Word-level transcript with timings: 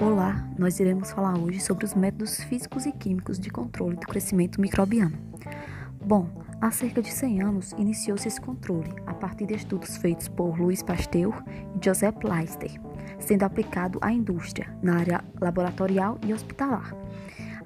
Olá, 0.00 0.48
nós 0.56 0.78
iremos 0.78 1.10
falar 1.10 1.36
hoje 1.36 1.58
sobre 1.58 1.84
os 1.84 1.92
métodos 1.92 2.40
físicos 2.44 2.86
e 2.86 2.92
químicos 2.92 3.36
de 3.36 3.50
controle 3.50 3.96
do 3.96 4.06
crescimento 4.06 4.60
microbiano. 4.60 5.18
Bom, 6.00 6.30
há 6.60 6.70
cerca 6.70 7.02
de 7.02 7.10
100 7.10 7.42
anos 7.42 7.72
iniciou-se 7.72 8.28
esse 8.28 8.40
controle 8.40 8.94
a 9.06 9.12
partir 9.12 9.46
de 9.46 9.54
estudos 9.54 9.96
feitos 9.96 10.28
por 10.28 10.56
Louis 10.56 10.84
Pasteur 10.84 11.34
e 11.74 11.84
Joseph 11.84 12.22
Leister, 12.22 12.80
sendo 13.18 13.42
aplicado 13.42 13.98
à 14.00 14.12
indústria, 14.12 14.72
na 14.80 14.98
área 14.98 15.24
laboratorial 15.40 16.16
e 16.24 16.32
hospitalar. 16.32 16.94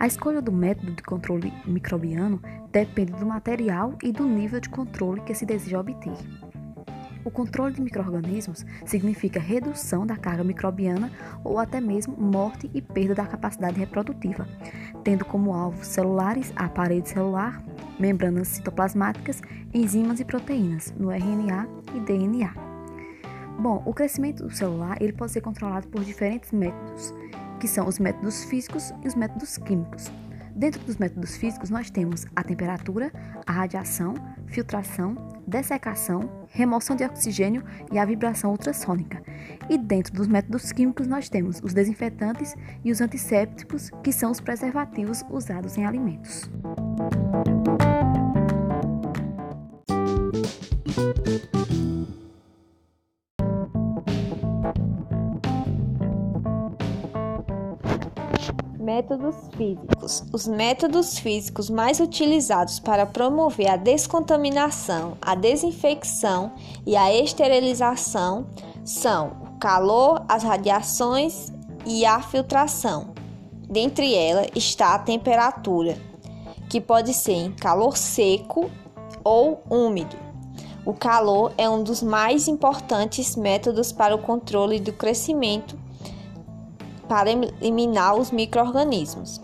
A 0.00 0.06
escolha 0.06 0.40
do 0.40 0.50
método 0.50 0.92
de 0.92 1.02
controle 1.02 1.52
microbiano 1.66 2.40
depende 2.72 3.12
do 3.12 3.26
material 3.26 3.98
e 4.02 4.10
do 4.10 4.26
nível 4.26 4.58
de 4.58 4.70
controle 4.70 5.20
que 5.20 5.34
se 5.34 5.44
deseja 5.44 5.78
obter. 5.78 6.16
O 7.24 7.30
controle 7.30 7.74
de 7.74 7.80
microrganismos 7.80 8.64
significa 8.84 9.38
redução 9.38 10.04
da 10.06 10.16
carga 10.16 10.42
microbiana 10.42 11.10
ou 11.44 11.58
até 11.58 11.80
mesmo 11.80 12.16
morte 12.16 12.70
e 12.74 12.82
perda 12.82 13.14
da 13.14 13.26
capacidade 13.26 13.78
reprodutiva, 13.78 14.46
tendo 15.04 15.24
como 15.24 15.54
alvo 15.54 15.84
celulares, 15.84 16.52
a 16.56 16.68
parede 16.68 17.10
celular, 17.10 17.62
membranas 17.98 18.48
citoplasmáticas, 18.48 19.40
enzimas 19.72 20.20
e 20.20 20.24
proteínas 20.24 20.92
no 20.98 21.10
RNA 21.10 21.68
e 21.94 22.00
DNA. 22.00 22.52
Bom, 23.58 23.82
o 23.86 23.94
crescimento 23.94 24.50
celular 24.50 25.00
ele 25.00 25.12
pode 25.12 25.32
ser 25.32 25.40
controlado 25.40 25.86
por 25.88 26.02
diferentes 26.02 26.50
métodos, 26.50 27.14
que 27.60 27.68
são 27.68 27.86
os 27.86 27.98
métodos 27.98 28.44
físicos 28.44 28.92
e 29.04 29.08
os 29.08 29.14
métodos 29.14 29.56
químicos. 29.58 30.10
Dentro 30.54 30.84
dos 30.84 30.96
métodos 30.96 31.36
físicos, 31.36 31.70
nós 31.70 31.90
temos 31.90 32.26
a 32.34 32.42
temperatura, 32.42 33.10
a 33.46 33.52
radiação, 33.52 34.14
filtração, 34.46 35.14
dessecação, 35.46 36.46
remoção 36.48 36.96
de 36.96 37.04
oxigênio 37.04 37.64
e 37.92 37.98
a 37.98 38.04
vibração 38.04 38.50
ultrassônica. 38.50 39.22
E 39.68 39.78
dentro 39.78 40.12
dos 40.12 40.28
métodos 40.28 40.72
químicos, 40.72 41.06
nós 41.06 41.28
temos 41.28 41.60
os 41.62 41.72
desinfetantes 41.72 42.54
e 42.84 42.90
os 42.90 43.00
antissépticos, 43.00 43.90
que 44.02 44.12
são 44.12 44.30
os 44.30 44.40
preservativos 44.40 45.24
usados 45.30 45.76
em 45.76 45.84
alimentos. 45.84 46.50
Métodos 58.94 59.36
físicos. 59.56 60.22
Os 60.34 60.46
métodos 60.46 61.18
físicos 61.18 61.70
mais 61.70 61.98
utilizados 61.98 62.78
para 62.78 63.06
promover 63.06 63.70
a 63.70 63.76
descontaminação, 63.76 65.16
a 65.22 65.34
desinfecção 65.34 66.52
e 66.84 66.94
a 66.94 67.10
esterilização 67.10 68.46
são 68.84 69.28
o 69.28 69.58
calor, 69.58 70.22
as 70.28 70.42
radiações 70.42 71.50
e 71.86 72.04
a 72.04 72.20
filtração. 72.20 73.14
Dentre 73.66 74.14
elas 74.14 74.48
está 74.54 74.94
a 74.94 74.98
temperatura, 74.98 75.96
que 76.68 76.78
pode 76.78 77.14
ser 77.14 77.32
em 77.32 77.50
calor 77.50 77.96
seco 77.96 78.70
ou 79.24 79.62
úmido. 79.70 80.18
O 80.84 80.92
calor 80.92 81.54
é 81.56 81.66
um 81.66 81.82
dos 81.82 82.02
mais 82.02 82.46
importantes 82.46 83.36
métodos 83.36 83.90
para 83.90 84.14
o 84.14 84.18
controle 84.18 84.78
do 84.78 84.92
crescimento 84.92 85.81
para 87.12 87.28
eliminar 87.30 88.14
os 88.14 88.30
microrganismos. 88.30 89.38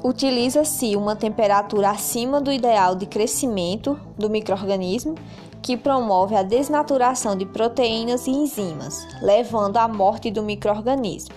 Utiliza-se 0.00 0.94
uma 0.94 1.16
temperatura 1.16 1.90
acima 1.90 2.40
do 2.40 2.52
ideal 2.52 2.94
de 2.94 3.04
crescimento 3.04 3.98
do 4.16 4.30
microorganismo, 4.30 5.16
que 5.60 5.76
promove 5.76 6.36
a 6.36 6.42
desnaturação 6.44 7.34
de 7.34 7.44
proteínas 7.46 8.28
e 8.28 8.30
enzimas, 8.30 9.04
levando 9.20 9.76
à 9.76 9.88
morte 9.88 10.30
do 10.30 10.40
microorganismo. 10.40 11.34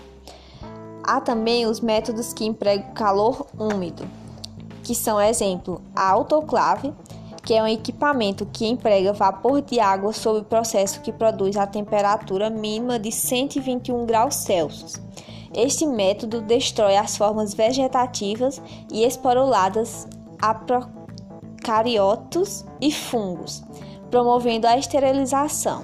Há 1.03 1.19
também 1.19 1.65
os 1.65 1.79
métodos 1.79 2.31
que 2.31 2.45
empregam 2.45 2.93
calor 2.93 3.47
úmido, 3.57 4.07
que 4.83 4.93
são 4.93 5.19
exemplo 5.19 5.81
a 5.95 6.07
autoclave, 6.07 6.93
que 7.45 7.53
é 7.53 7.61
um 7.61 7.67
equipamento 7.67 8.47
que 8.47 8.65
emprega 8.65 9.13
vapor 9.13 9.61
de 9.61 9.79
água 9.79 10.11
sob 10.11 10.39
o 10.39 10.43
processo 10.43 10.99
que 11.01 11.13
produz 11.13 11.55
a 11.55 11.67
temperatura 11.67 12.49
mínima 12.49 12.97
de 12.97 13.11
121 13.11 14.03
graus 14.05 14.33
Celsius. 14.35 14.95
Este 15.53 15.85
método 15.85 16.41
destrói 16.41 16.97
as 16.97 17.15
formas 17.15 17.53
vegetativas 17.53 18.59
e 18.91 19.05
esporuladas 19.05 20.07
a 20.41 20.55
procariotos 20.55 22.65
e 22.81 22.91
fungos, 22.91 23.63
promovendo 24.09 24.67
a 24.67 24.77
esterilização. 24.77 25.83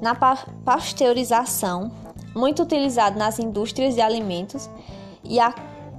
Na 0.00 0.14
pasteurização, 0.14 1.90
muito 2.34 2.62
utilizado 2.62 3.18
nas 3.18 3.38
indústrias 3.38 3.94
de 3.94 4.02
alimentos, 4.02 4.68
e 5.24 5.40
a 5.40 5.54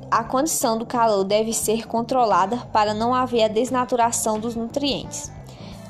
a 0.10 0.24
condição 0.24 0.78
do 0.78 0.86
calor 0.86 1.24
deve 1.24 1.54
ser 1.54 1.88
controlada 1.88 2.58
para 2.72 2.94
não 2.94 3.14
haver 3.14 3.44
a 3.44 3.48
desnaturação 3.48 4.40
dos 4.40 4.56
nutrientes. 4.56 5.32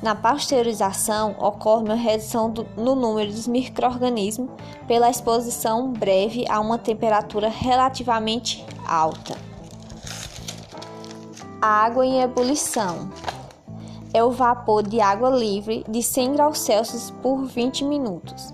Na 0.02 0.14
pasteurização, 0.14 1.36
ocorre 1.40 1.84
uma 1.84 1.96
redução 1.96 2.52
do, 2.52 2.68
no 2.78 2.96
número 2.96 3.32
dos 3.32 3.48
microrganismos 3.48 4.50
pela 4.88 5.10
exposição 5.10 5.92
breve 5.92 6.46
a 6.48 6.60
uma 6.60 6.78
temperatura 6.78 7.50
relativamente 7.50 8.64
alta. 8.88 9.36
A 11.60 11.68
água 11.68 12.06
em 12.06 12.22
ebulição 12.22 13.10
é 14.14 14.24
o 14.24 14.32
vapor 14.32 14.84
de 14.84 15.02
água 15.02 15.30
livre 15.30 15.84
de 15.90 16.04
100 16.04 16.34
graus 16.34 16.60
Celsius 16.60 17.12
por 17.22 17.46
20 17.46 17.84
minutos. 17.84 18.54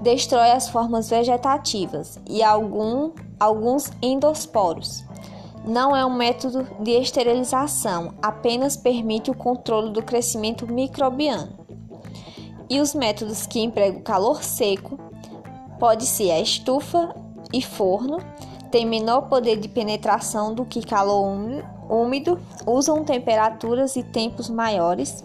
Destrói 0.00 0.50
as 0.50 0.68
formas 0.68 1.08
vegetativas 1.08 2.18
e 2.28 2.42
algum 2.42 3.12
alguns 3.42 3.90
endosporos. 4.00 5.04
Não 5.64 5.96
é 5.96 6.06
um 6.06 6.14
método 6.14 6.66
de 6.80 6.92
esterilização, 6.92 8.14
apenas 8.22 8.76
permite 8.76 9.30
o 9.30 9.34
controle 9.34 9.90
do 9.90 10.02
crescimento 10.02 10.66
microbiano. 10.66 11.52
E 12.70 12.80
os 12.80 12.94
métodos 12.94 13.46
que 13.46 13.60
empregam 13.60 14.00
calor 14.00 14.42
seco 14.42 14.98
pode 15.78 16.06
ser 16.06 16.30
a 16.30 16.40
estufa 16.40 17.14
e 17.52 17.60
forno, 17.60 18.18
tem 18.70 18.86
menor 18.86 19.22
poder 19.22 19.56
de 19.58 19.68
penetração 19.68 20.54
do 20.54 20.64
que 20.64 20.80
calor 20.80 21.26
úmido, 21.90 22.40
usam 22.64 23.04
temperaturas 23.04 23.96
e 23.96 24.02
tempos 24.04 24.48
maiores. 24.48 25.24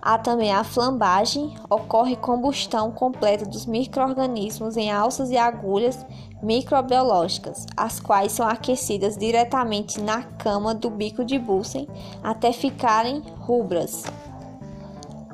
Há 0.00 0.16
também 0.16 0.52
a 0.52 0.62
flambagem, 0.62 1.54
ocorre 1.68 2.14
combustão 2.14 2.90
completa 2.92 3.44
dos 3.44 3.66
microrganismos 3.66 4.76
em 4.76 4.90
alças 4.92 5.30
e 5.30 5.36
agulhas 5.36 6.06
microbiológicas, 6.42 7.66
as 7.76 7.98
quais 7.98 8.32
são 8.32 8.46
aquecidas 8.46 9.16
diretamente 9.16 10.00
na 10.00 10.22
cama 10.22 10.74
do 10.74 10.90
bico 10.90 11.24
de 11.24 11.38
Bunsen 11.38 11.88
até 12.22 12.52
ficarem 12.52 13.22
rubras. 13.40 14.04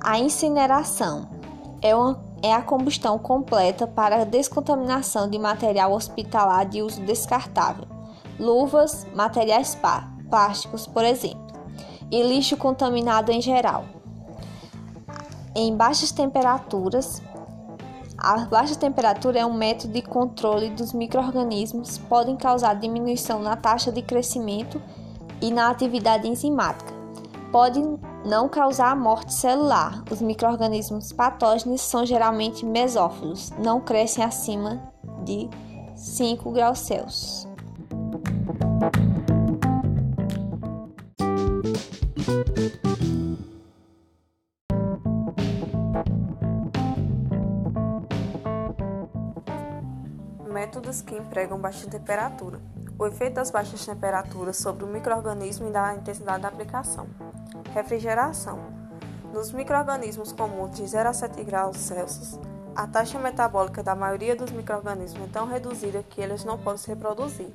A 0.03 0.19
incineração 0.19 1.29
é, 1.81 1.95
uma, 1.95 2.23
é 2.43 2.53
a 2.53 2.63
combustão 2.63 3.19
completa 3.19 3.87
para 3.87 4.23
a 4.23 4.25
descontaminação 4.25 5.29
de 5.29 5.39
material 5.39 5.93
hospitalar 5.93 6.67
de 6.67 6.83
uso 6.83 7.01
descartável, 7.03 7.87
luvas, 8.39 9.07
materiais 9.15 9.79
plásticos, 10.31 10.87
por 10.87 11.05
exemplo, 11.05 11.45
e 12.11 12.23
lixo 12.23 12.57
contaminado 12.57 13.31
em 13.31 13.41
geral. 13.41 13.85
Em 15.55 15.77
baixas 15.77 16.11
temperaturas, 16.11 17.23
a 18.25 18.39
baixa 18.47 18.75
temperatura 18.75 19.41
é 19.41 19.45
um 19.45 19.53
método 19.53 19.93
de 19.93 20.01
controle 20.01 20.71
dos 20.71 20.95
microrganismos, 20.95 21.99
podem 21.99 22.37
causar 22.37 22.73
diminuição 22.75 23.43
na 23.43 23.55
taxa 23.55 23.93
de 23.93 24.01
crescimento 24.01 24.81
e 25.43 25.51
na 25.51 25.69
atividade 25.69 26.27
enzimática. 26.27 26.95
Pode 27.53 27.81
não 28.25 28.49
causar 28.49 28.97
morte 28.97 29.35
celular. 29.35 30.03
Os 30.11 30.23
microrganismos 30.23 31.13
patógenos 31.13 31.83
são 31.83 32.07
geralmente 32.07 32.65
mesófilos, 32.65 33.53
não 33.59 33.79
crescem 33.79 34.25
acima 34.25 34.83
de 35.23 35.51
5 35.95 36.51
graus 36.51 36.79
Celsius. 36.79 37.54
Métodos 50.65 51.03
que 51.03 51.15
empregam 51.15 51.61
baixa 51.61 51.91
temperatura. 51.91 52.59
O 52.99 53.07
efeito 53.07 53.35
das 53.35 53.51
baixas 53.51 53.85
temperaturas 53.85 54.57
sobre 54.57 54.83
o 54.83 54.87
microorganismo 54.87 55.69
e 55.69 55.71
da 55.71 55.95
intensidade 55.95 56.41
da 56.41 56.49
aplicação. 56.49 57.07
Refrigeração. 57.75 58.59
Nos 59.31 59.53
microorganismos 59.53 60.33
comuns 60.33 60.75
de 60.77 60.87
0 60.87 61.11
a 61.11 61.13
7 61.13 61.45
graus 61.45 61.77
Celsius, 61.77 62.41
a 62.75 62.87
taxa 62.87 63.19
metabólica 63.19 63.83
da 63.83 63.95
maioria 63.95 64.35
dos 64.35 64.51
microorganismos 64.53 65.29
é 65.29 65.31
tão 65.31 65.47
reduzida 65.47 66.03
que 66.03 66.23
eles 66.23 66.45
não 66.45 66.57
podem 66.57 66.79
se 66.79 66.89
reproduzir. 66.89 67.53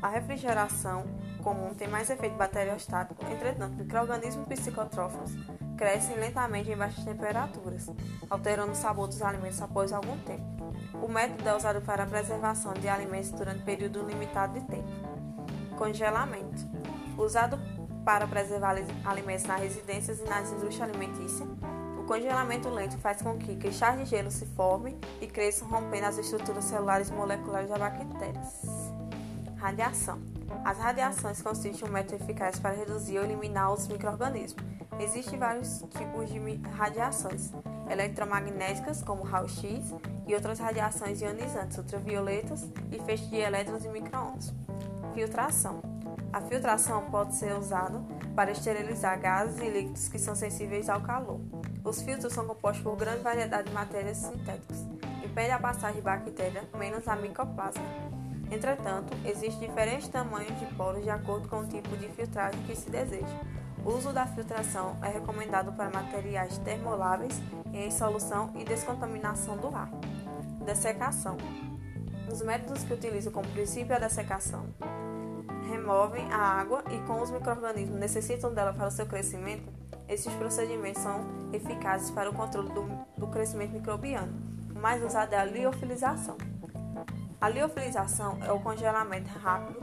A 0.00 0.08
refrigeração 0.08 1.04
comum 1.44 1.74
tem 1.74 1.88
mais 1.88 2.08
efeito 2.08 2.36
bacteriostático, 2.36 3.22
entretanto, 3.30 3.76
microorganismos 3.76 4.46
psicotróficos 4.48 5.32
crescem 5.76 6.16
lentamente 6.16 6.70
em 6.70 6.76
baixas 6.76 7.04
temperaturas, 7.04 7.90
alterando 8.30 8.72
o 8.72 8.74
sabor 8.74 9.08
dos 9.08 9.20
alimentos 9.20 9.60
após 9.60 9.92
algum 9.92 10.16
tempo. 10.20 10.55
O 10.94 11.08
método 11.08 11.48
é 11.48 11.54
usado 11.54 11.80
para 11.80 12.04
a 12.04 12.06
preservação 12.06 12.72
de 12.74 12.88
alimentos 12.88 13.30
durante 13.30 13.62
período 13.62 14.02
limitado 14.02 14.58
de 14.58 14.66
tempo. 14.66 14.88
Congelamento. 15.76 16.66
Usado 17.18 17.58
para 18.04 18.26
preservar 18.26 18.76
alimentos 19.04 19.44
nas 19.46 19.60
residências 19.60 20.20
e 20.20 20.24
nas 20.24 20.50
indústrias 20.50 20.82
alimentícias, 20.82 21.48
o 21.98 22.04
congelamento 22.04 22.68
lento 22.68 22.96
faz 22.98 23.20
com 23.20 23.36
que 23.36 23.56
cristais 23.56 23.98
de 23.98 24.04
gelo 24.04 24.30
se 24.30 24.46
formem 24.46 24.96
e 25.20 25.26
cresçam, 25.26 25.66
rompendo 25.68 26.06
as 26.06 26.18
estruturas 26.18 26.64
celulares 26.64 27.10
moleculares 27.10 27.68
das 27.68 27.78
bactérias. 27.78 28.62
Radiação. 29.56 30.20
As 30.64 30.78
radiações 30.78 31.42
constituem 31.42 31.90
um 31.90 31.92
método 31.92 32.22
eficaz 32.22 32.60
para 32.60 32.76
reduzir 32.76 33.18
ou 33.18 33.24
eliminar 33.24 33.72
os 33.72 33.88
microrganismos. 33.88 34.64
Existem 35.00 35.38
vários 35.38 35.82
tipos 35.96 36.28
de 36.30 36.38
radiações: 36.76 37.52
eletromagnéticas, 37.90 39.02
como 39.02 39.22
raio-x, 39.22 39.94
e 40.26 40.34
outras 40.34 40.58
radiações 40.58 41.20
ionizantes, 41.20 41.78
ultravioletas 41.78 42.68
e 42.90 42.98
feixes 43.00 43.30
de 43.30 43.36
elétrons 43.36 43.84
e 43.84 43.88
microondas. 43.88 44.52
Filtração. 45.14 45.80
A 46.32 46.40
filtração 46.40 47.10
pode 47.10 47.34
ser 47.36 47.56
usada 47.56 48.02
para 48.34 48.50
esterilizar 48.50 49.18
gases 49.18 49.58
e 49.60 49.68
líquidos 49.70 50.08
que 50.08 50.18
são 50.18 50.34
sensíveis 50.34 50.88
ao 50.88 51.00
calor. 51.00 51.40
Os 51.82 52.02
filtros 52.02 52.32
são 52.32 52.46
compostos 52.46 52.82
por 52.82 52.96
grande 52.96 53.22
variedade 53.22 53.68
de 53.68 53.74
matérias 53.74 54.18
sintéticas. 54.18 54.84
Impede 55.24 55.52
a 55.52 55.58
passagem 55.58 55.96
de 55.96 56.02
bactérias, 56.02 56.64
menos 56.76 57.06
a 57.08 57.16
micoplasma. 57.16 57.84
Entretanto, 58.50 59.12
existem 59.24 59.68
diferentes 59.68 60.08
tamanhos 60.08 60.58
de 60.58 60.66
poros 60.74 61.02
de 61.02 61.10
acordo 61.10 61.48
com 61.48 61.60
o 61.60 61.66
tipo 61.66 61.96
de 61.96 62.08
filtragem 62.08 62.60
que 62.64 62.76
se 62.76 62.90
deseja. 62.90 63.40
O 63.86 63.96
uso 63.96 64.12
da 64.12 64.26
filtração 64.26 64.96
é 65.00 65.08
recomendado 65.08 65.72
para 65.72 65.88
materiais 65.88 66.58
termoláveis 66.58 67.40
em 67.72 67.88
solução 67.88 68.50
e 68.56 68.64
descontaminação 68.64 69.56
do 69.56 69.68
ar. 69.68 69.88
Dessecação. 70.64 71.36
Os 72.28 72.42
métodos 72.42 72.82
que 72.82 72.92
utilizam 72.92 73.32
como 73.32 73.48
princípio 73.50 73.94
a 73.94 74.00
dessecação 74.00 74.66
removem 75.70 76.24
a 76.32 76.36
água 76.36 76.82
e, 76.90 76.98
como 77.06 77.22
os 77.22 77.30
microrganismos 77.30 77.96
necessitam 77.96 78.52
dela 78.52 78.72
para 78.72 78.88
o 78.88 78.90
seu 78.90 79.06
crescimento, 79.06 79.72
esses 80.08 80.32
procedimentos 80.34 81.00
são 81.00 81.24
eficazes 81.52 82.10
para 82.10 82.28
o 82.28 82.34
controle 82.34 82.70
do, 82.70 82.82
do 83.16 83.28
crescimento 83.28 83.70
microbiano. 83.70 84.32
O 84.74 84.80
mais 84.80 85.00
usado 85.00 85.32
é 85.32 85.38
a 85.38 85.44
liofilização. 85.44 86.36
A 87.40 87.48
liofilização 87.48 88.36
é 88.44 88.50
o 88.50 88.58
congelamento 88.58 89.30
rápido 89.38 89.78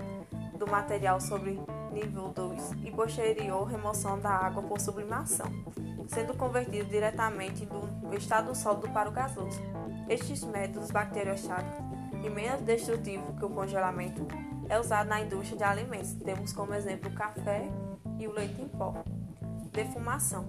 do 0.58 0.68
material 0.68 1.22
sobre 1.22 1.58
nível 1.94 2.30
2 2.30 2.72
e 2.84 2.92
posterior 2.92 3.66
remoção 3.66 4.20
da 4.20 4.32
água 4.32 4.64
por 4.64 4.80
sublimação, 4.80 5.46
sendo 6.08 6.34
convertido 6.36 6.90
diretamente 6.90 7.66
do 7.66 8.14
estado 8.16 8.54
sólido 8.56 8.90
para 8.90 9.10
o 9.10 9.12
gasoso. 9.12 9.62
Estes 10.10 10.44
métodos 10.44 10.92
bacteriostáticos 10.92 11.86
e 12.26 12.30
menos 12.30 12.62
destrutivos 12.62 13.38
que 13.38 13.46
o 13.46 13.50
congelamento 13.50 14.28
é 14.68 14.80
usado 14.80 15.08
na 15.08 15.22
indústria 15.22 15.58
de 15.58 15.64
alimentos. 15.64 16.14
Temos 16.14 16.52
como 16.52 16.74
exemplo 16.74 17.10
o 17.10 17.14
café 17.14 17.70
e 18.20 18.28
o 18.28 18.34
leite 18.34 18.62
em 18.62 18.68
pó. 18.68 18.94
Defumação 19.72 20.46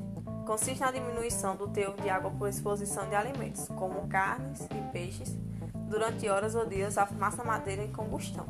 consiste 0.46 0.80
na 0.80 0.90
diminuição 0.90 1.56
do 1.56 1.68
teor 1.68 1.94
de 1.96 2.08
água 2.10 2.30
por 2.30 2.48
exposição 2.48 3.08
de 3.08 3.14
alimentos, 3.14 3.68
como 3.68 4.06
carnes 4.08 4.66
e 4.70 4.92
peixes, 4.92 5.36
durante 5.88 6.28
horas 6.28 6.54
ou 6.54 6.66
dias 6.66 6.98
a 6.98 7.06
fumaça 7.06 7.42
madeira 7.42 7.82
em 7.82 7.92
combustão. 7.92 8.46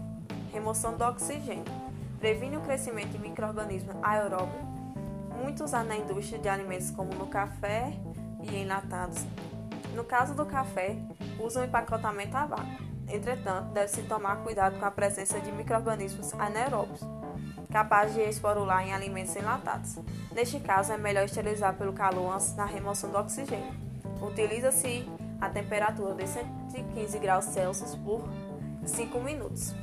Remoção 0.52 0.96
do 0.96 1.04
oxigênio 1.04 1.83
previne 2.24 2.56
o 2.56 2.62
crescimento 2.62 3.10
de 3.10 3.18
microrganismos 3.18 3.94
aeróbios, 4.02 4.64
muito 5.42 5.62
usado 5.62 5.88
na 5.88 5.96
indústria 5.98 6.38
de 6.38 6.48
alimentos 6.48 6.90
como 6.90 7.14
no 7.14 7.26
café 7.26 7.92
e 8.42 8.62
enlatados. 8.62 9.26
No 9.94 10.04
caso 10.04 10.32
do 10.32 10.46
café, 10.46 10.96
usam 11.38 11.62
um 11.62 11.66
empacotamento 11.66 12.34
a 12.34 12.46
vácuo. 12.46 12.82
Entretanto, 13.10 13.74
deve-se 13.74 14.04
tomar 14.04 14.36
cuidado 14.36 14.80
com 14.80 14.86
a 14.86 14.90
presença 14.90 15.38
de 15.38 15.52
microrganismos 15.52 16.32
anaeróbios, 16.40 17.00
capazes 17.70 18.14
de 18.14 18.22
esporular 18.22 18.88
em 18.88 18.94
alimentos 18.94 19.36
enlatados. 19.36 19.98
Neste 20.32 20.58
caso, 20.60 20.94
é 20.94 20.96
melhor 20.96 21.26
esterilizar 21.26 21.74
pelo 21.74 21.92
calor 21.92 22.34
antes 22.34 22.54
da 22.54 22.64
remoção 22.64 23.10
do 23.10 23.18
oxigênio. 23.18 23.74
Utiliza-se 24.22 25.06
a 25.42 25.50
temperatura 25.50 26.14
de 26.14 26.26
115 26.26 27.18
graus 27.18 27.44
Celsius 27.44 27.94
por 27.96 28.26
5 28.86 29.20
minutos. 29.20 29.74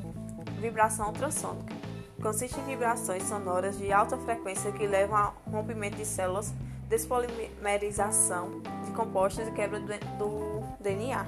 Vibração 0.59 1.05
ultrassônica 1.09 1.80
consiste 2.21 2.59
em 2.59 2.65
vibrações 2.65 3.23
sonoras 3.23 3.77
de 3.77 3.91
alta 3.91 4.17
frequência 4.17 4.71
que 4.71 4.85
levam 4.85 5.17
ao 5.17 5.35
rompimento 5.51 5.97
de 5.97 6.05
células, 6.05 6.53
despolimerização 6.87 8.61
de 8.85 8.91
compostos 8.91 9.47
e 9.47 9.51
quebra 9.51 9.79
do 9.79 10.61
DNA. 10.79 11.25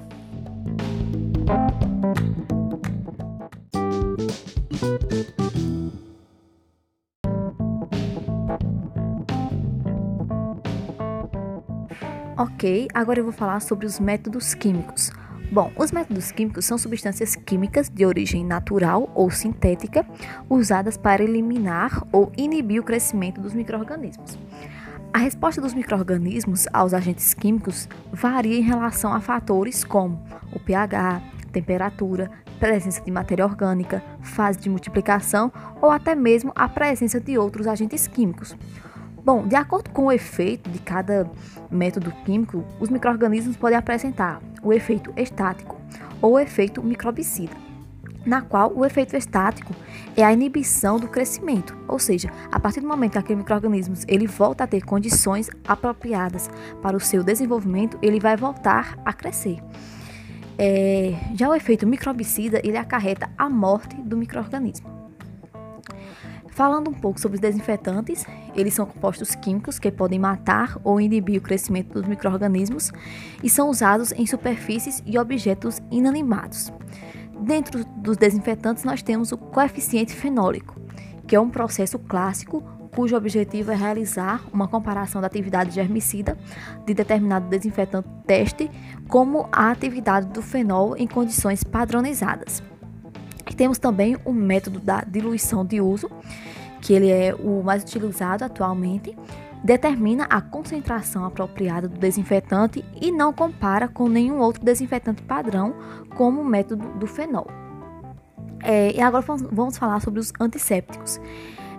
Ok, 12.36 12.88
agora 12.94 13.20
eu 13.20 13.24
vou 13.24 13.32
falar 13.32 13.60
sobre 13.60 13.86
os 13.86 13.98
métodos 13.98 14.54
químicos. 14.54 15.10
Bom, 15.54 15.70
os 15.76 15.92
métodos 15.92 16.32
químicos 16.32 16.64
são 16.64 16.76
substâncias 16.76 17.36
químicas 17.36 17.88
de 17.88 18.04
origem 18.04 18.44
natural 18.44 19.08
ou 19.14 19.30
sintética 19.30 20.04
usadas 20.50 20.96
para 20.96 21.22
eliminar 21.22 22.02
ou 22.10 22.32
inibir 22.36 22.80
o 22.80 22.84
crescimento 22.84 23.40
dos 23.40 23.54
microrganismos. 23.54 24.36
A 25.12 25.18
resposta 25.18 25.60
dos 25.60 25.72
microrganismos 25.72 26.66
aos 26.72 26.92
agentes 26.92 27.34
químicos 27.34 27.88
varia 28.12 28.58
em 28.58 28.62
relação 28.62 29.12
a 29.12 29.20
fatores 29.20 29.84
como 29.84 30.20
o 30.52 30.58
pH, 30.58 31.22
temperatura, 31.52 32.32
presença 32.58 33.00
de 33.00 33.12
matéria 33.12 33.46
orgânica, 33.46 34.02
fase 34.22 34.58
de 34.58 34.68
multiplicação 34.68 35.52
ou 35.80 35.88
até 35.88 36.16
mesmo 36.16 36.50
a 36.56 36.68
presença 36.68 37.20
de 37.20 37.38
outros 37.38 37.68
agentes 37.68 38.08
químicos. 38.08 38.56
Bom, 39.24 39.46
de 39.46 39.54
acordo 39.54 39.88
com 39.90 40.06
o 40.06 40.12
efeito 40.12 40.68
de 40.68 40.80
cada 40.80 41.30
método 41.70 42.10
químico, 42.24 42.64
os 42.80 42.90
microrganismos 42.90 43.56
podem 43.56 43.78
apresentar 43.78 44.40
o 44.64 44.72
efeito 44.72 45.12
estático 45.16 45.80
ou 46.20 46.32
o 46.32 46.38
efeito 46.38 46.82
microbicida, 46.82 47.54
na 48.24 48.40
qual 48.40 48.72
o 48.74 48.84
efeito 48.84 49.16
estático 49.16 49.74
é 50.16 50.24
a 50.24 50.32
inibição 50.32 50.98
do 50.98 51.08
crescimento, 51.08 51.76
ou 51.86 51.98
seja, 51.98 52.30
a 52.50 52.58
partir 52.58 52.80
do 52.80 52.88
momento 52.88 53.12
que 53.12 53.18
aquele 53.18 53.40
microorganismo 53.40 53.94
ele 54.08 54.26
volta 54.26 54.64
a 54.64 54.66
ter 54.66 54.84
condições 54.84 55.50
apropriadas 55.66 56.48
para 56.80 56.96
o 56.96 57.00
seu 57.00 57.22
desenvolvimento, 57.22 57.98
ele 58.00 58.18
vai 58.18 58.36
voltar 58.36 58.98
a 59.04 59.12
crescer. 59.12 59.58
É, 60.56 61.14
já 61.34 61.48
o 61.48 61.54
efeito 61.54 61.86
microbicida 61.86 62.60
ele 62.64 62.78
acarreta 62.78 63.28
a 63.36 63.50
morte 63.50 63.96
do 63.96 64.16
microorganismo. 64.16 64.93
Falando 66.54 66.88
um 66.88 66.94
pouco 66.94 67.20
sobre 67.20 67.34
os 67.34 67.40
desinfetantes, 67.40 68.24
eles 68.54 68.74
são 68.74 68.86
compostos 68.86 69.34
químicos 69.34 69.80
que 69.80 69.90
podem 69.90 70.20
matar 70.20 70.78
ou 70.84 71.00
inibir 71.00 71.40
o 71.40 71.42
crescimento 71.42 71.94
dos 71.94 72.06
microrganismos 72.06 72.92
e 73.42 73.50
são 73.50 73.68
usados 73.68 74.12
em 74.12 74.24
superfícies 74.24 75.02
e 75.04 75.18
objetos 75.18 75.82
inanimados. 75.90 76.72
Dentro 77.40 77.84
dos 77.96 78.16
desinfetantes, 78.16 78.84
nós 78.84 79.02
temos 79.02 79.32
o 79.32 79.36
coeficiente 79.36 80.14
fenólico, 80.14 80.80
que 81.26 81.34
é 81.34 81.40
um 81.40 81.50
processo 81.50 81.98
clássico 81.98 82.62
cujo 82.94 83.16
objetivo 83.16 83.72
é 83.72 83.74
realizar 83.74 84.40
uma 84.52 84.68
comparação 84.68 85.20
da 85.20 85.26
atividade 85.26 85.72
germicida 85.72 86.38
de 86.86 86.94
determinado 86.94 87.48
desinfetante 87.48 88.08
teste 88.24 88.70
como 89.08 89.48
a 89.50 89.72
atividade 89.72 90.28
do 90.28 90.40
fenol 90.40 90.96
em 90.96 91.08
condições 91.08 91.64
padronizadas. 91.64 92.62
E 93.48 93.54
temos 93.54 93.78
também 93.78 94.16
o 94.24 94.32
método 94.32 94.80
da 94.80 95.02
diluição 95.02 95.64
de 95.64 95.80
uso, 95.80 96.10
que 96.80 96.92
ele 96.92 97.10
é 97.10 97.34
o 97.34 97.62
mais 97.62 97.82
utilizado 97.82 98.44
atualmente, 98.44 99.16
determina 99.62 100.24
a 100.24 100.40
concentração 100.40 101.24
apropriada 101.24 101.88
do 101.88 101.98
desinfetante 101.98 102.84
e 103.00 103.10
não 103.10 103.32
compara 103.32 103.88
com 103.88 104.08
nenhum 104.08 104.38
outro 104.38 104.62
desinfetante 104.62 105.22
padrão, 105.22 105.74
como 106.16 106.42
o 106.42 106.44
método 106.44 106.86
do 106.98 107.06
fenol. 107.06 107.46
É, 108.62 108.92
e 108.92 109.00
agora 109.00 109.24
vamos 109.50 109.76
falar 109.76 110.00
sobre 110.00 110.20
os 110.20 110.32
antissépticos. 110.40 111.20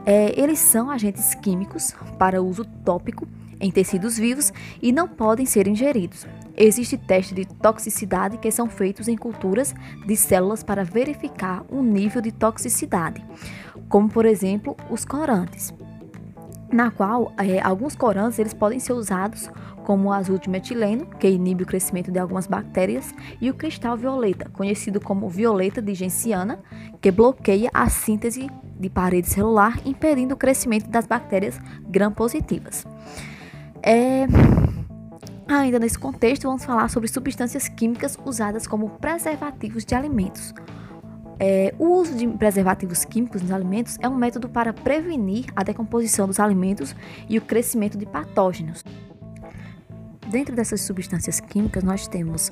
É, 0.05 0.39
eles 0.39 0.59
são 0.59 0.89
agentes 0.89 1.33
químicos 1.35 1.95
para 2.17 2.41
uso 2.41 2.63
tópico 2.83 3.27
em 3.59 3.71
tecidos 3.71 4.17
vivos 4.17 4.51
e 4.81 4.91
não 4.91 5.07
podem 5.07 5.45
ser 5.45 5.67
ingeridos. 5.67 6.27
Existem 6.57 6.97
testes 6.99 7.35
de 7.35 7.45
toxicidade 7.45 8.37
que 8.37 8.49
são 8.51 8.69
feitos 8.69 9.07
em 9.07 9.17
culturas 9.17 9.73
de 10.05 10.15
células 10.15 10.63
para 10.63 10.83
verificar 10.83 11.65
o 11.69 11.81
nível 11.81 12.21
de 12.21 12.31
toxicidade, 12.31 13.23
como 13.89 14.09
por 14.09 14.25
exemplo 14.25 14.75
os 14.89 15.03
corantes, 15.03 15.73
na 16.71 16.91
qual 16.91 17.33
é, 17.37 17.59
alguns 17.61 17.95
corantes 17.95 18.39
eles 18.39 18.53
podem 18.53 18.79
ser 18.79 18.93
usados 18.93 19.49
como 19.83 20.09
o 20.09 20.11
azul 20.11 20.39
de 20.39 20.49
metileno, 20.49 21.05
que 21.19 21.29
inibe 21.29 21.63
o 21.63 21.65
crescimento 21.65 22.11
de 22.11 22.17
algumas 22.17 22.47
bactérias, 22.47 23.13
e 23.39 23.49
o 23.51 23.53
cristal 23.53 23.95
violeta, 23.95 24.49
conhecido 24.49 24.99
como 24.99 25.29
violeta 25.29 25.81
de 25.81 25.93
genciana, 25.93 26.59
que 26.99 27.11
bloqueia 27.11 27.69
a 27.71 27.87
síntese 27.87 28.49
de 28.79 28.89
parede 28.89 29.29
celular, 29.29 29.79
impedindo 29.85 30.33
o 30.33 30.37
crescimento 30.37 30.89
das 30.89 31.05
bactérias 31.05 31.59
gram-positivas. 31.87 32.85
É... 33.81 34.25
Ainda 35.47 35.77
nesse 35.77 35.97
contexto, 35.97 36.47
vamos 36.47 36.65
falar 36.65 36.89
sobre 36.89 37.07
substâncias 37.07 37.67
químicas 37.67 38.17
usadas 38.25 38.65
como 38.65 38.89
preservativos 38.89 39.85
de 39.85 39.93
alimentos. 39.93 40.53
É, 41.39 41.75
o 41.77 41.85
uso 41.85 42.15
de 42.15 42.27
preservativos 42.27 43.05
químicos 43.05 43.41
nos 43.41 43.51
alimentos 43.51 43.97
é 44.01 44.07
um 44.07 44.15
método 44.15 44.49
para 44.49 44.73
prevenir 44.73 45.45
a 45.55 45.63
decomposição 45.63 46.27
dos 46.27 46.39
alimentos 46.39 46.95
e 47.29 47.37
o 47.37 47.41
crescimento 47.41 47.97
de 47.97 48.05
patógenos. 48.05 48.83
Dentro 50.29 50.55
dessas 50.55 50.81
substâncias 50.81 51.39
químicas, 51.39 51.83
nós 51.83 52.07
temos 52.07 52.49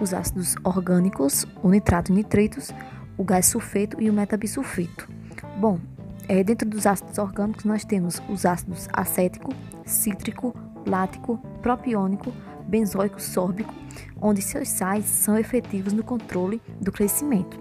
os 0.00 0.14
ácidos 0.14 0.54
orgânicos, 0.62 1.46
o 1.62 1.70
nitrato 1.70 2.12
e 2.12 2.14
nitritos, 2.14 2.70
o 3.16 3.24
gás 3.24 3.46
sulfeto 3.46 4.00
e 4.00 4.08
o 4.08 4.12
metabisulfeto. 4.12 5.08
Bom, 5.58 5.80
é, 6.28 6.44
dentro 6.44 6.68
dos 6.68 6.86
ácidos 6.86 7.18
orgânicos, 7.18 7.64
nós 7.64 7.84
temos 7.84 8.22
os 8.28 8.46
ácidos 8.46 8.88
acético, 8.92 9.52
cítrico, 9.84 10.54
lático, 10.86 11.38
propiônico, 11.62 12.32
benzoico, 12.66 13.20
sórbico, 13.20 13.72
onde 14.20 14.42
seus 14.42 14.68
sais 14.68 15.04
são 15.04 15.38
efetivos 15.38 15.92
no 15.92 16.02
controle 16.02 16.60
do 16.80 16.92
crescimento. 16.92 17.58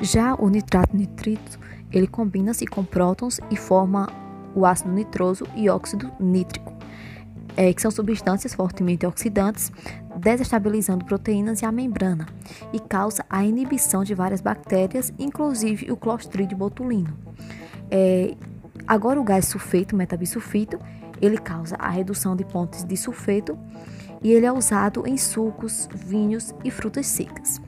Já 0.00 0.34
o 0.34 0.48
nitrato 0.48 0.96
nitrito, 0.96 1.58
ele 1.92 2.06
combina-se 2.06 2.66
com 2.66 2.84
prótons 2.84 3.38
e 3.50 3.56
forma 3.56 4.08
o 4.54 4.64
ácido 4.64 4.90
nitroso 4.90 5.44
e 5.54 5.68
óxido 5.68 6.10
nítrico, 6.18 6.72
é, 7.56 7.72
que 7.72 7.82
são 7.82 7.90
substâncias 7.90 8.54
fortemente 8.54 9.06
oxidantes, 9.06 9.70
desestabilizando 10.16 11.04
proteínas 11.04 11.60
e 11.62 11.66
a 11.66 11.72
membrana, 11.72 12.26
e 12.72 12.80
causa 12.80 13.24
a 13.28 13.44
inibição 13.44 14.02
de 14.02 14.14
várias 14.14 14.40
bactérias, 14.40 15.12
inclusive 15.18 15.92
o 15.92 15.96
Clostridium 15.96 16.58
botulino. 16.58 17.16
É, 17.90 18.34
agora 18.86 19.20
o 19.20 19.24
gás 19.24 19.46
sulfeto, 19.46 19.94
metabisulfito, 19.94 20.78
ele 21.20 21.38
causa 21.38 21.76
a 21.76 21.88
redução 21.88 22.34
de 22.34 22.44
pontes 22.44 22.84
de 22.84 22.96
sulfeto 22.96 23.58
e 24.22 24.32
ele 24.32 24.46
é 24.46 24.52
usado 24.52 25.06
em 25.06 25.16
sucos, 25.16 25.88
vinhos 25.94 26.54
e 26.64 26.70
frutas 26.70 27.06
secas. 27.06 27.60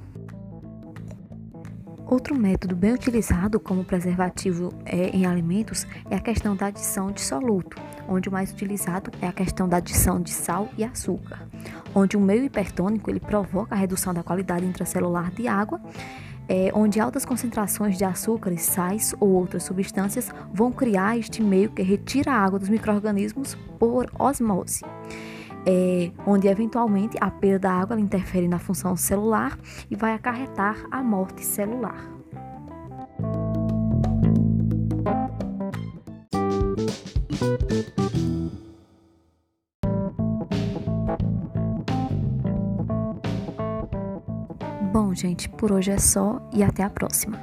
Outro 2.12 2.38
método 2.38 2.76
bem 2.76 2.92
utilizado 2.92 3.58
como 3.58 3.84
preservativo 3.84 4.70
é, 4.84 5.08
em 5.16 5.24
alimentos 5.24 5.86
é 6.10 6.16
a 6.16 6.20
questão 6.20 6.54
da 6.54 6.66
adição 6.66 7.10
de 7.10 7.22
soluto, 7.22 7.80
onde 8.06 8.28
o 8.28 8.32
mais 8.32 8.52
utilizado 8.52 9.10
é 9.22 9.26
a 9.26 9.32
questão 9.32 9.66
da 9.66 9.78
adição 9.78 10.20
de 10.20 10.30
sal 10.30 10.68
e 10.76 10.84
açúcar, 10.84 11.48
onde 11.94 12.14
o 12.14 12.20
meio 12.20 12.44
hipertônico 12.44 13.08
ele 13.08 13.18
provoca 13.18 13.74
a 13.74 13.78
redução 13.78 14.12
da 14.12 14.22
qualidade 14.22 14.66
intracelular 14.66 15.32
de 15.32 15.48
água, 15.48 15.80
é, 16.48 16.70
onde 16.74 17.00
altas 17.00 17.24
concentrações 17.24 17.96
de 17.96 18.04
açúcares, 18.04 18.62
sais 18.62 19.14
ou 19.20 19.30
outras 19.30 19.62
substâncias 19.62 20.30
vão 20.52 20.72
criar 20.72 21.18
este 21.18 21.42
meio 21.42 21.70
que 21.70 21.82
retira 21.82 22.32
a 22.32 22.36
água 22.36 22.58
dos 22.58 22.68
microrganismos 22.68 23.56
por 23.78 24.10
osmose 24.18 24.82
é, 25.66 26.10
onde 26.26 26.48
eventualmente 26.48 27.16
a 27.20 27.30
perda 27.30 27.68
da 27.68 27.72
água 27.72 28.00
interfere 28.00 28.48
na 28.48 28.58
função 28.58 28.96
celular 28.96 29.58
e 29.90 29.94
vai 29.94 30.14
acarretar 30.14 30.76
a 30.90 31.02
morte 31.02 31.44
celular. 31.44 32.21
Gente, 45.14 45.48
por 45.48 45.72
hoje 45.72 45.90
é 45.90 45.98
só 45.98 46.40
e 46.52 46.62
até 46.62 46.82
a 46.82 46.90
próxima. 46.90 47.38